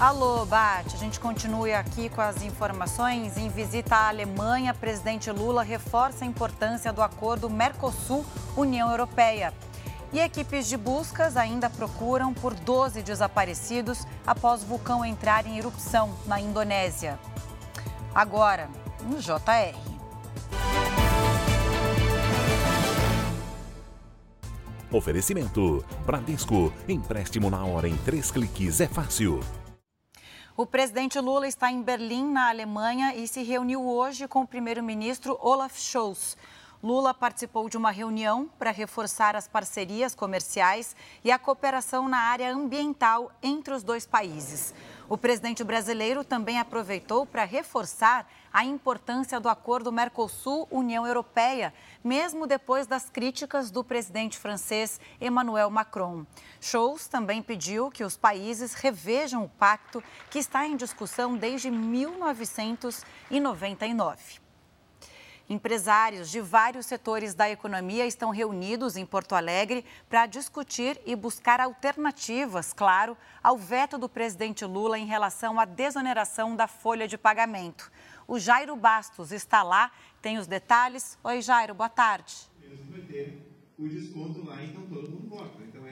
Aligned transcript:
Alô, 0.00 0.44
Bate. 0.44 0.96
A 0.96 0.98
gente 0.98 1.20
continua 1.20 1.78
aqui 1.78 2.08
com 2.08 2.20
as 2.20 2.42
informações. 2.42 3.36
Em 3.38 3.48
visita 3.48 3.94
à 3.94 4.08
Alemanha, 4.08 4.74
presidente 4.74 5.30
Lula 5.30 5.62
reforça 5.62 6.24
a 6.24 6.26
importância 6.26 6.92
do 6.92 7.00
acordo 7.00 7.48
Mercosul-União 7.48 8.90
Europeia. 8.90 9.54
E 10.12 10.18
equipes 10.18 10.66
de 10.66 10.76
buscas 10.76 11.36
ainda 11.36 11.70
procuram 11.70 12.34
por 12.34 12.54
12 12.54 13.02
desaparecidos 13.02 14.04
após 14.26 14.64
vulcão 14.64 15.04
entrar 15.04 15.46
em 15.46 15.58
erupção 15.58 16.12
na 16.26 16.40
Indonésia. 16.40 17.18
Agora, 18.12 18.68
no 19.02 19.18
JR. 19.20 19.78
Oferecimento: 24.90 25.84
Bradesco. 26.04 26.72
Empréstimo 26.88 27.48
na 27.48 27.64
hora 27.64 27.88
em 27.88 27.96
três 27.98 28.30
cliques 28.30 28.80
é 28.80 28.86
fácil. 28.86 29.40
O 30.56 30.64
presidente 30.64 31.18
Lula 31.18 31.48
está 31.48 31.68
em 31.68 31.82
Berlim, 31.82 32.30
na 32.30 32.48
Alemanha, 32.48 33.12
e 33.16 33.26
se 33.26 33.42
reuniu 33.42 33.84
hoje 33.84 34.28
com 34.28 34.42
o 34.42 34.46
primeiro-ministro 34.46 35.36
Olaf 35.42 35.76
Scholz. 35.76 36.36
Lula 36.80 37.12
participou 37.12 37.68
de 37.68 37.76
uma 37.76 37.90
reunião 37.90 38.48
para 38.56 38.70
reforçar 38.70 39.34
as 39.34 39.48
parcerias 39.48 40.14
comerciais 40.14 40.94
e 41.24 41.32
a 41.32 41.40
cooperação 41.40 42.08
na 42.08 42.18
área 42.18 42.54
ambiental 42.54 43.32
entre 43.42 43.74
os 43.74 43.82
dois 43.82 44.06
países. 44.06 44.72
O 45.06 45.18
presidente 45.18 45.62
brasileiro 45.62 46.24
também 46.24 46.58
aproveitou 46.58 47.26
para 47.26 47.44
reforçar 47.44 48.26
a 48.50 48.64
importância 48.64 49.38
do 49.38 49.50
acordo 49.50 49.92
Mercosul-União 49.92 51.06
Europeia, 51.06 51.74
mesmo 52.02 52.46
depois 52.46 52.86
das 52.86 53.10
críticas 53.10 53.70
do 53.70 53.84
presidente 53.84 54.38
francês 54.38 54.98
Emmanuel 55.20 55.68
Macron. 55.68 56.24
Scholz 56.58 57.06
também 57.06 57.42
pediu 57.42 57.90
que 57.90 58.02
os 58.02 58.16
países 58.16 58.72
revejam 58.72 59.44
o 59.44 59.48
pacto 59.48 60.02
que 60.30 60.38
está 60.38 60.66
em 60.66 60.76
discussão 60.76 61.36
desde 61.36 61.70
1999. 61.70 64.43
Empresários 65.48 66.30
de 66.30 66.40
vários 66.40 66.86
setores 66.86 67.34
da 67.34 67.50
economia 67.50 68.06
estão 68.06 68.30
reunidos 68.30 68.96
em 68.96 69.04
Porto 69.04 69.34
Alegre 69.34 69.84
para 70.08 70.24
discutir 70.24 70.98
e 71.04 71.14
buscar 71.14 71.60
alternativas, 71.60 72.72
claro, 72.72 73.14
ao 73.42 73.58
veto 73.58 73.98
do 73.98 74.08
presidente 74.08 74.64
Lula 74.64 74.98
em 74.98 75.04
relação 75.04 75.60
à 75.60 75.66
desoneração 75.66 76.56
da 76.56 76.66
folha 76.66 77.06
de 77.06 77.18
pagamento. 77.18 77.92
O 78.26 78.38
Jairo 78.38 78.74
Bastos 78.74 79.32
está 79.32 79.62
lá, 79.62 79.92
tem 80.22 80.38
os 80.38 80.46
detalhes. 80.46 81.18
Oi, 81.22 81.42
Jairo, 81.42 81.74
boa 81.74 81.90
tarde. 81.90 82.48
O 83.76 83.86
desconto 83.86 84.46
lá, 84.46 84.62
então 84.64 84.86
todo 84.86 85.10
mundo 85.10 85.28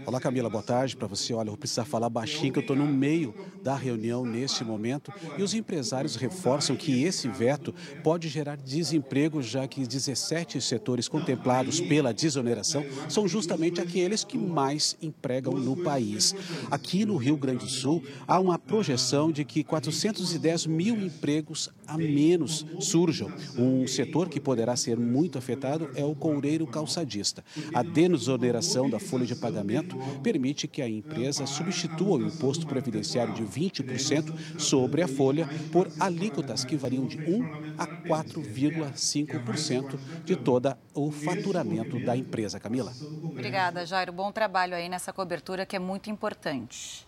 Olá, 0.05 0.20
Camila, 0.20 0.50
boa 0.50 0.64
tarde 0.64 0.97
para 0.97 1.06
você. 1.06 1.33
Olha, 1.33 1.47
eu 1.47 1.53
vou 1.53 1.58
precisar 1.58 1.84
falar 1.84 2.08
baixinho, 2.08 2.53
que 2.53 2.58
eu 2.58 2.62
estou 2.62 2.75
no 2.75 2.86
meio 2.86 3.33
da 3.62 3.77
reunião 3.77 4.27
neste 4.27 4.64
momento 4.64 5.12
e 5.39 5.42
os 5.44 5.55
empresários 5.55 6.17
reforçam 6.17 6.75
que 6.75 7.05
esse 7.05 7.28
veto 7.28 7.72
pode 8.03 8.28
gerar 8.28 8.56
desemprego, 8.56 9.41
já 9.41 9.69
que 9.69 9.86
17 9.86 10.61
setores 10.61 11.06
contemplados 11.06 11.81
pela 11.81 12.12
desoneração 12.12 12.84
são 13.09 13.28
justamente 13.28 13.81
aqueles 13.81 14.25
que 14.25 14.36
mais 14.36 14.97
empregam 15.00 15.55
no 15.55 15.77
país. 15.77 16.34
Aqui 16.69 17.06
no 17.06 17.16
Rio 17.16 17.37
Grande 17.37 17.64
do 17.64 17.70
Sul, 17.70 18.03
há 18.27 18.41
uma 18.41 18.59
projeção 18.59 19.31
de 19.31 19.44
que 19.44 19.62
410 19.62 20.66
mil 20.66 20.97
empregos 20.97 21.70
a 21.87 21.97
menos 21.97 22.66
surjam. 22.81 23.31
Um 23.56 23.87
setor 23.87 24.28
que 24.28 24.41
poderá 24.41 24.75
ser 24.75 24.98
muito 24.98 25.39
afetado 25.39 25.91
é 25.94 26.05
o 26.05 26.14
coureiro 26.14 26.66
calçadista. 26.66 27.44
A 27.72 27.84
desoneração 27.84 28.91
da 28.91 28.98
folha 28.98 29.25
de 29.25 29.37
pagamento 29.37 29.92
permite 30.23 30.67
que 30.67 30.81
a 30.83 30.89
empresa 30.89 31.47
substitua 31.47 32.19
o 32.19 32.27
imposto 32.27 32.67
previdenciário 32.67 33.35
de 33.35 33.45
20% 33.45 34.59
sobre 34.59 35.03
a 35.03 35.09
folha 35.09 35.49
por 35.71 35.91
alíquotas 35.99 36.65
que 36.65 36.77
variam 36.77 37.07
de 37.07 37.19
1 37.19 37.62
a 37.79 37.87
4,5% 37.87 39.99
de 40.25 40.37
todo 40.37 40.77
o 40.95 41.11
faturamento 41.11 41.99
da 42.05 42.15
empresa. 42.16 42.61
Camila. 42.61 42.93
Obrigada, 43.22 43.87
Jairo. 43.87 44.12
Bom 44.12 44.31
trabalho 44.31 44.75
aí 44.75 44.89
nessa 44.89 45.12
cobertura 45.12 45.66
que 45.66 45.77
é 45.77 45.78
muito 45.78 46.11
importante. 46.11 47.06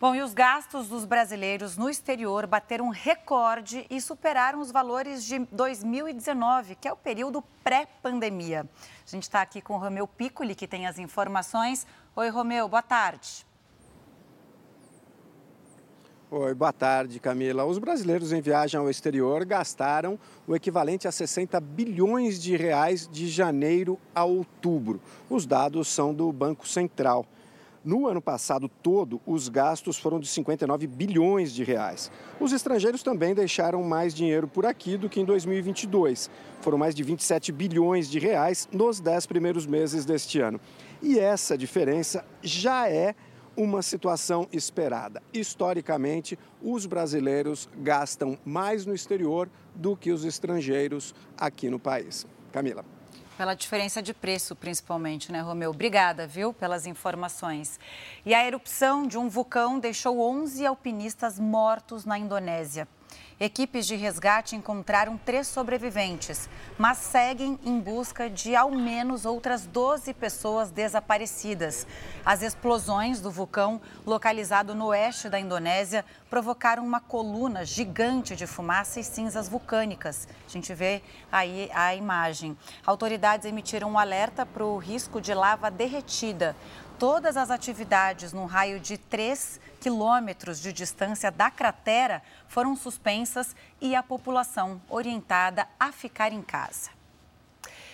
Bom, 0.00 0.14
e 0.14 0.22
os 0.22 0.32
gastos 0.32 0.86
dos 0.86 1.04
brasileiros 1.04 1.76
no 1.76 1.90
exterior 1.90 2.46
bateram 2.46 2.88
recorde 2.88 3.84
e 3.90 4.00
superaram 4.00 4.60
os 4.60 4.70
valores 4.70 5.24
de 5.24 5.40
2019, 5.50 6.76
que 6.76 6.86
é 6.86 6.92
o 6.92 6.96
período 6.96 7.42
pré-pandemia. 7.64 8.64
A 9.04 9.10
gente 9.10 9.24
está 9.24 9.42
aqui 9.42 9.60
com 9.60 9.74
o 9.74 9.78
Romeu 9.78 10.06
Piccoli, 10.06 10.54
que 10.54 10.68
tem 10.68 10.86
as 10.86 11.00
informações. 11.00 11.84
Oi, 12.14 12.28
Romeu, 12.28 12.68
boa 12.68 12.80
tarde. 12.80 13.44
Oi, 16.30 16.54
boa 16.54 16.72
tarde, 16.72 17.18
Camila. 17.18 17.64
Os 17.64 17.78
brasileiros 17.78 18.32
em 18.32 18.40
viagem 18.40 18.78
ao 18.78 18.88
exterior 18.88 19.44
gastaram 19.44 20.16
o 20.46 20.54
equivalente 20.54 21.08
a 21.08 21.12
60 21.12 21.58
bilhões 21.58 22.40
de 22.40 22.56
reais 22.56 23.08
de 23.08 23.26
janeiro 23.26 23.98
a 24.14 24.22
outubro. 24.22 25.00
Os 25.28 25.44
dados 25.44 25.88
são 25.88 26.14
do 26.14 26.32
Banco 26.32 26.68
Central. 26.68 27.26
No 27.88 28.06
ano 28.06 28.20
passado 28.20 28.68
todo, 28.68 29.18
os 29.24 29.48
gastos 29.48 29.96
foram 29.96 30.20
de 30.20 30.28
59 30.28 30.86
bilhões 30.86 31.54
de 31.54 31.64
reais. 31.64 32.12
Os 32.38 32.52
estrangeiros 32.52 33.02
também 33.02 33.34
deixaram 33.34 33.82
mais 33.82 34.12
dinheiro 34.12 34.46
por 34.46 34.66
aqui 34.66 34.98
do 34.98 35.08
que 35.08 35.22
em 35.22 35.24
2022. 35.24 36.28
Foram 36.60 36.76
mais 36.76 36.94
de 36.94 37.02
27 37.02 37.50
bilhões 37.50 38.10
de 38.10 38.18
reais 38.18 38.68
nos 38.70 39.00
10 39.00 39.24
primeiros 39.24 39.64
meses 39.66 40.04
deste 40.04 40.38
ano. 40.38 40.60
E 41.00 41.18
essa 41.18 41.56
diferença 41.56 42.22
já 42.42 42.90
é 42.90 43.14
uma 43.56 43.80
situação 43.80 44.46
esperada. 44.52 45.22
Historicamente, 45.32 46.38
os 46.62 46.84
brasileiros 46.84 47.70
gastam 47.78 48.36
mais 48.44 48.84
no 48.84 48.94
exterior 48.94 49.48
do 49.74 49.96
que 49.96 50.12
os 50.12 50.26
estrangeiros 50.26 51.14
aqui 51.38 51.70
no 51.70 51.78
país. 51.78 52.26
Camila. 52.52 52.97
Pela 53.38 53.54
diferença 53.54 54.02
de 54.02 54.12
preço, 54.12 54.56
principalmente, 54.56 55.30
né, 55.30 55.40
Romeu? 55.40 55.70
Obrigada, 55.70 56.26
viu, 56.26 56.52
pelas 56.52 56.86
informações. 56.86 57.78
E 58.26 58.34
a 58.34 58.44
erupção 58.44 59.06
de 59.06 59.16
um 59.16 59.28
vulcão 59.28 59.78
deixou 59.78 60.20
11 60.20 60.66
alpinistas 60.66 61.38
mortos 61.38 62.04
na 62.04 62.18
Indonésia. 62.18 62.88
Equipes 63.40 63.86
de 63.86 63.94
resgate 63.94 64.56
encontraram 64.56 65.16
três 65.16 65.46
sobreviventes, 65.46 66.48
mas 66.76 66.98
seguem 66.98 67.56
em 67.64 67.78
busca 67.78 68.28
de 68.28 68.56
ao 68.56 68.72
menos 68.72 69.24
outras 69.24 69.64
12 69.64 70.12
pessoas 70.14 70.72
desaparecidas. 70.72 71.86
As 72.26 72.42
explosões 72.42 73.20
do 73.20 73.30
vulcão, 73.30 73.80
localizado 74.04 74.74
no 74.74 74.86
oeste 74.86 75.28
da 75.28 75.38
Indonésia, 75.38 76.04
provocaram 76.28 76.84
uma 76.84 76.98
coluna 76.98 77.64
gigante 77.64 78.34
de 78.34 78.44
fumaça 78.44 78.98
e 78.98 79.04
cinzas 79.04 79.48
vulcânicas. 79.48 80.26
A 80.44 80.50
gente 80.50 80.74
vê 80.74 81.00
aí 81.30 81.70
a 81.72 81.94
imagem. 81.94 82.58
Autoridades 82.84 83.46
emitiram 83.46 83.92
um 83.92 83.98
alerta 83.98 84.44
para 84.44 84.64
o 84.64 84.78
risco 84.78 85.20
de 85.20 85.32
lava 85.32 85.70
derretida. 85.70 86.56
Todas 86.98 87.36
as 87.36 87.48
atividades 87.48 88.32
no 88.32 88.44
raio 88.44 88.80
de 88.80 88.98
3 88.98 89.60
quilômetros 89.80 90.60
de 90.60 90.72
distância 90.72 91.30
da 91.30 91.48
cratera 91.48 92.20
foram 92.48 92.74
suspensas 92.74 93.54
e 93.80 93.94
a 93.94 94.02
população 94.02 94.82
orientada 94.88 95.68
a 95.78 95.92
ficar 95.92 96.32
em 96.32 96.42
casa. 96.42 96.90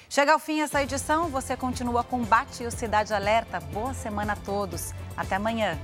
Chega 0.09 0.33
ao 0.33 0.39
fim 0.39 0.63
essa 0.63 0.83
edição, 0.83 1.29
você 1.29 1.55
continua 1.55 2.03
com 2.03 2.25
Bate 2.25 2.63
e 2.63 2.67
o 2.67 2.71
Cidade 2.71 3.13
Alerta. 3.13 3.61
Boa 3.61 3.93
semana 3.93 4.33
a 4.33 4.37
todos. 4.37 4.95
Até 5.17 5.35
amanhã. 5.35 5.79